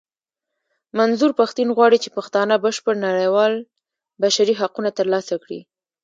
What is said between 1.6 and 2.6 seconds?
غواړي چې پښتانه